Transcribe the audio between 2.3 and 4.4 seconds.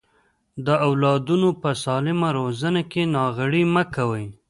روزنه کې ناغيړي مکوئ.